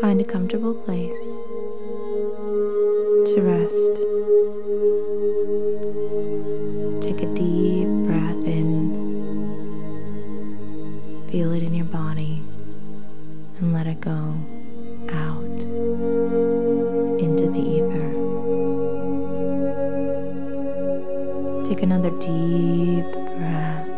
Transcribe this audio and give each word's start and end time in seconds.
Find 0.00 0.20
a 0.20 0.24
comfortable 0.24 0.74
place 0.74 1.36
to 3.28 3.40
rest. 3.40 3.94
Take 7.02 7.22
a 7.22 7.26
deep 7.34 7.88
breath 8.06 8.44
in. 8.44 8.92
Feel 11.30 11.52
it 11.54 11.62
in 11.62 11.74
your 11.74 11.86
body 11.86 12.42
and 13.58 13.72
let 13.72 13.86
it 13.86 14.00
go 14.02 14.36
out 15.10 15.62
into 17.18 17.50
the 17.50 17.58
ether. 17.58 18.12
Take 21.64 21.82
another 21.82 22.10
deep 22.20 23.10
breath. 23.12 23.88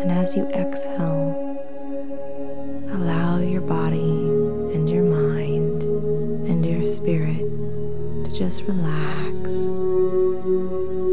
And 0.00 0.10
as 0.10 0.36
you 0.36 0.48
exhale, 0.48 1.47
just 8.38 8.62
relax 8.62 9.50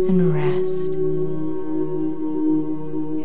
and 0.10 0.32
rest. 0.32 0.92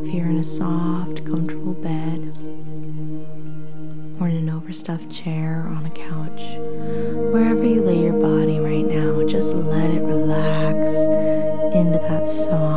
If 0.00 0.14
you're 0.14 0.30
in 0.30 0.38
a 0.38 0.42
soft, 0.42 1.26
comfortable 1.26 1.74
bed, 1.74 2.34
or 4.18 4.28
in 4.28 4.36
an 4.36 4.48
overstuffed 4.48 5.10
chair 5.12 5.66
or 5.66 5.68
on 5.74 5.84
a 5.84 5.90
couch, 5.90 6.40
wherever 7.30 7.62
you 7.62 7.82
lay 7.82 8.00
your 8.00 8.14
body 8.14 8.59
right 8.59 8.86
now, 8.86 9.23
just 9.26 9.54
let 9.54 9.90
it 9.90 10.01
relax 10.01 10.95
into 11.74 11.98
that 11.98 12.26
soft 12.26 12.70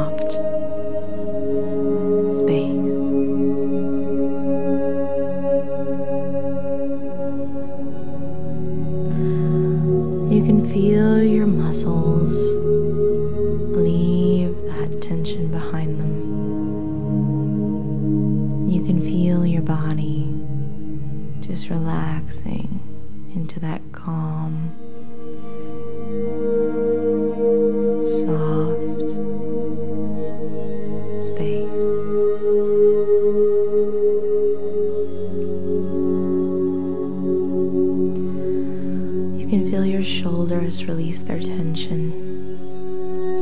shoulders 40.74 40.86
release 40.88 41.22
their 41.22 41.40
tension, 41.40 42.12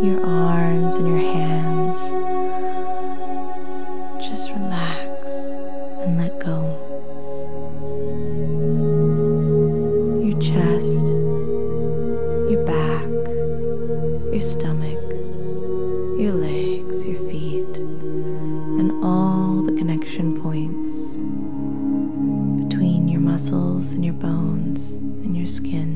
your 0.04 0.26
arms 0.26 0.96
and 0.96 1.08
your 1.08 1.18
hands. 1.18 2.00
Just 4.26 4.52
relax 4.52 5.32
and 6.04 6.18
let 6.18 6.40
go. 6.40 6.62
Your 10.24 10.40
chest, 10.42 11.06
your 12.52 12.66
back, 12.66 13.08
your 14.34 14.42
stomach, 14.42 15.12
your 16.20 16.34
legs, 16.34 17.06
your 17.06 17.20
feet, 17.30 17.78
and 17.78 18.92
all 19.04 19.62
the 19.64 19.74
connection 19.78 20.42
points 20.42 21.16
between 22.68 23.08
your 23.08 23.22
muscles 23.22 23.94
and 23.94 24.04
your 24.04 24.16
bones 24.16 24.92
and 24.92 25.36
your 25.36 25.48
skin. 25.48 25.91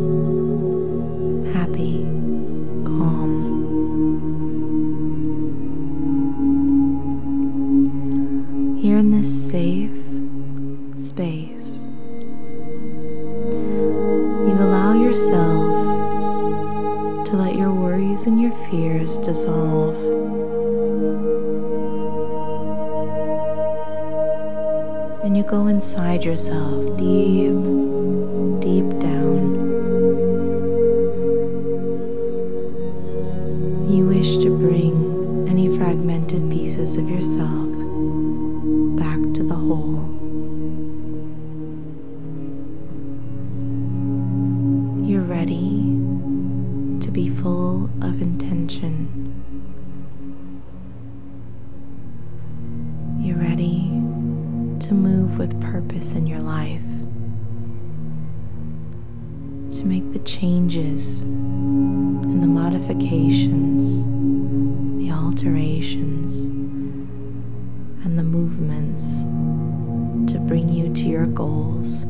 thank 0.00 0.24
you 0.24 0.29
pieces 36.80 36.96
of 36.96 37.10
yourself 37.10 37.68
back 38.96 39.20
to 39.34 39.42
the 39.42 39.54
whole. 39.54 40.00
You're 45.04 45.20
ready 45.20 45.98
to 47.00 47.10
be 47.12 47.28
full 47.28 47.90
of 48.00 48.22
intention. 48.22 49.08
You're 53.20 53.36
ready 53.36 53.80
to 54.86 54.94
move 54.94 55.38
with 55.38 55.60
purpose 55.60 56.14
in 56.14 56.26
your 56.26 56.40
life, 56.40 56.80
to 59.76 59.84
make 59.84 60.14
the 60.14 60.20
changes 60.20 61.24
and 61.24 62.42
the 62.42 62.46
modifications, 62.46 64.02
the 64.98 65.12
alterations, 65.12 66.59
and 68.04 68.18
the 68.18 68.22
movements 68.22 69.22
to 70.32 70.38
bring 70.40 70.68
you 70.68 70.92
to 70.94 71.02
your 71.02 71.26
goals. 71.26 72.04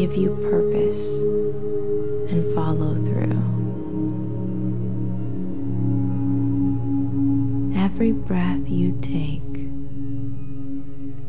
Give 0.00 0.16
you 0.16 0.30
purpose 0.48 1.18
and 2.32 2.54
follow 2.54 2.94
through. 3.04 3.36
Every 7.78 8.12
breath 8.12 8.66
you 8.66 8.98
take, 9.02 9.42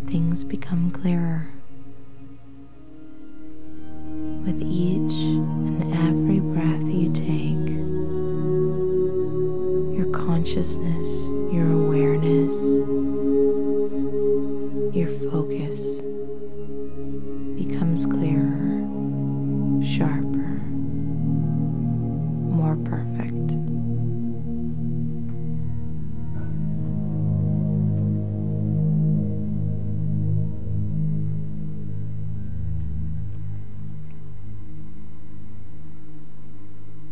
things 0.10 0.46
become 0.46 0.90
clearer. 0.90 1.50
With 4.46 4.62
each 4.62 5.16
and 5.68 5.92
every 5.94 6.40
breath 6.40 6.84
you 6.84 7.12
take, 7.12 7.68
your 9.98 10.10
consciousness, 10.18 11.28
your 11.54 11.70
awareness, 11.74 12.56
your 14.96 15.10
focus 15.30 16.04
becomes 17.58 18.06
clearer, 18.06 18.41
sharper, 19.92 20.62
more 22.48 22.78
perfect. 22.78 23.52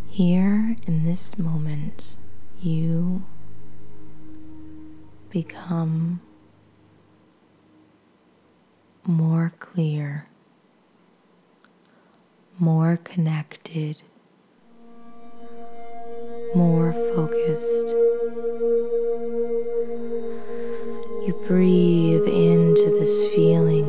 Here 0.10 0.78
in 0.88 1.04
this 1.04 1.38
moment, 1.38 2.16
you 2.62 3.24
become 5.30 6.22
more 9.06 9.52
clear 9.60 10.28
more 12.60 12.98
connected, 12.98 14.02
more 16.54 16.92
focused. 17.16 17.88
You 21.26 21.42
breathe 21.48 22.26
into 22.26 22.98
this 23.00 23.34
feeling. 23.34 23.86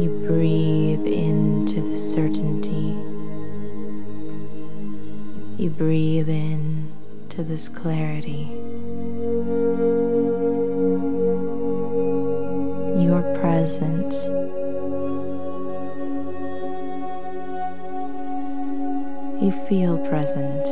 You 0.00 0.24
breathe 0.28 1.04
into 1.04 1.80
the 1.80 1.98
certainty. 1.98 2.94
You 5.60 5.70
breathe 5.70 6.28
in 6.28 6.92
to 7.30 7.42
this 7.42 7.68
clarity. 7.68 8.46
You 13.02 13.14
are 13.14 13.38
present. 13.40 14.14
You 19.40 19.52
feel 19.68 19.98
present. 20.08 20.66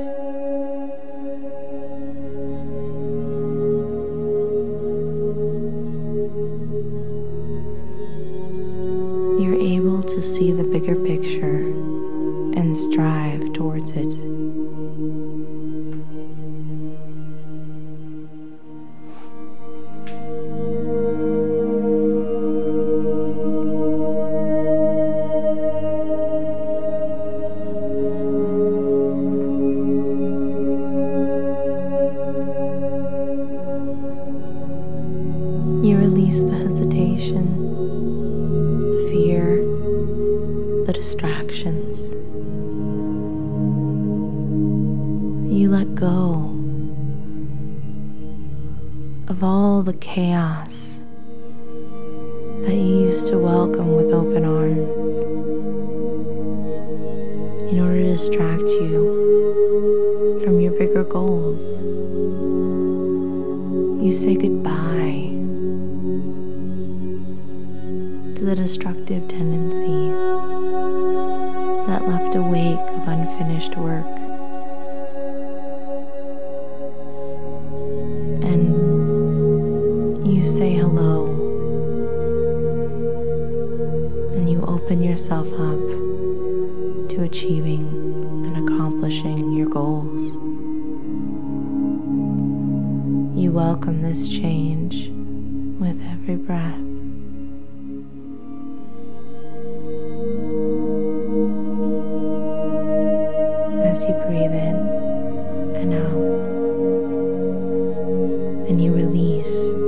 You're 9.40 9.54
able 9.54 10.02
to 10.02 10.22
see 10.22 10.50
the 10.50 10.64
bigger 10.64 10.96
picture 10.96 11.60
and 12.56 12.76
strive 12.76 13.52
towards 13.52 13.92
it. 13.92 14.33
That 52.64 52.74
you 52.74 53.00
used 53.06 53.26
to 53.28 53.38
welcome 53.38 53.96
with 53.96 54.12
open 54.12 54.44
arms 54.44 55.22
in 57.72 57.80
order 57.80 58.02
to 58.02 58.10
distract 58.10 58.60
you 58.60 60.40
from 60.44 60.60
your 60.60 60.72
bigger 60.72 61.02
goals. 61.02 61.80
You 64.04 64.12
say 64.12 64.34
goodbye 64.34 65.30
to 68.36 68.44
the 68.44 68.54
destructive 68.54 69.26
tendencies 69.28 70.40
that 71.86 72.06
left 72.06 72.34
a 72.34 72.42
wake 72.42 72.90
of 72.90 73.08
unfinished 73.08 73.76
work. 73.76 74.23
You 80.24 80.42
say 80.42 80.72
hello, 80.72 81.26
and 84.34 84.48
you 84.48 84.62
open 84.62 85.02
yourself 85.02 85.46
up 85.52 85.78
to 87.10 87.22
achieving 87.22 87.82
and 88.46 88.66
accomplishing 88.66 89.52
your 89.52 89.68
goals. 89.68 90.36
You 93.38 93.52
welcome 93.52 94.00
this 94.00 94.30
change 94.30 95.10
with 95.78 96.00
every 96.02 96.36
breath. 96.36 96.80
as 103.84 104.02
you 104.08 104.14
breathe 104.26 104.50
in 104.50 104.76
and 105.76 105.94
out, 105.94 106.14
and 108.68 108.82
you 108.82 108.92
release 108.92 109.83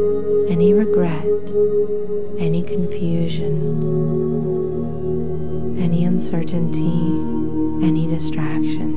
any 0.48 0.72
regret, 0.72 1.24
any 2.38 2.62
confusion, 2.62 3.56
any 5.78 6.04
uncertainty, 6.04 7.00
any 7.84 8.06
distraction. 8.06 8.92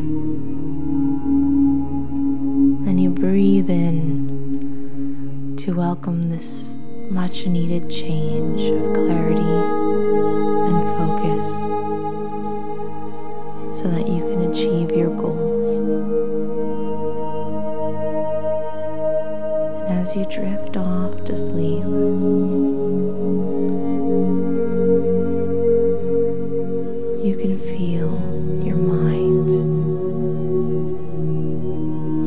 Then 2.85 2.97
you 2.97 3.09
breathe 3.09 3.69
in 3.69 5.55
to 5.57 5.73
welcome 5.73 6.29
this 6.29 6.68
as 19.99 20.15
you 20.15 20.23
drift 20.27 20.77
off 20.77 21.25
to 21.25 21.35
sleep, 21.35 21.83
you 27.21 27.35
can 27.37 27.59
feel 27.59 28.09
your 28.65 28.77
mind 28.77 29.49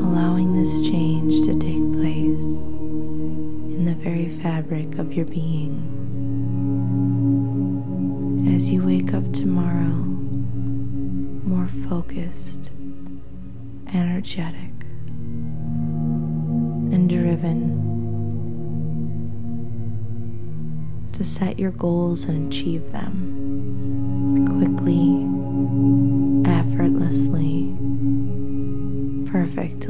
allowing 0.04 0.52
this 0.52 0.82
change 0.82 1.46
to 1.46 1.54
take 1.58 1.92
place 1.94 2.66
in 2.68 3.86
the 3.86 3.94
very 3.94 4.28
fabric 4.40 4.98
of 4.98 5.14
your 5.14 5.24
being. 5.24 5.88
As 8.54 8.70
you 8.70 8.82
wake 8.82 9.14
up 9.14 9.32
tomorrow, 9.32 9.96
more 11.48 11.68
focused, 11.88 12.70
energetic, 13.94 14.71
driven 17.22 17.78
to 21.12 21.22
set 21.22 21.56
your 21.56 21.70
goals 21.70 22.24
and 22.24 22.52
achieve 22.52 22.90
them 22.90 24.44
quickly, 24.58 25.06
effortlessly, 26.50 27.76
perfectly. 29.30 29.81